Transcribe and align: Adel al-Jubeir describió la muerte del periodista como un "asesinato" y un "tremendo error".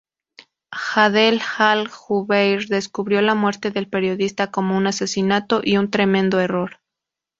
Adel 0.95 1.43
al-Jubeir 1.59 2.65
describió 2.67 3.21
la 3.21 3.35
muerte 3.35 3.69
del 3.69 3.87
periodista 3.87 4.49
como 4.49 4.75
un 4.75 4.87
"asesinato" 4.87 5.61
y 5.63 5.77
un 5.77 5.91
"tremendo 5.91 6.39
error". 6.39 6.79